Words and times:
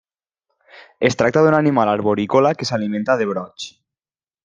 Es 1.09 1.19
tracta 1.19 1.43
d'un 1.47 1.57
animal 1.59 1.93
arborícola 1.93 2.55
que 2.63 2.71
s'alimenta 2.71 3.19
de 3.23 3.33
brots. 3.35 3.73